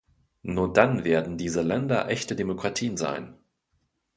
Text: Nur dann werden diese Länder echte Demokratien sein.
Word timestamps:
Nur 0.41 0.73
dann 0.73 1.03
werden 1.03 1.37
diese 1.37 1.61
Länder 1.61 2.07
echte 2.09 2.35
Demokratien 2.35 2.97
sein. 2.97 3.37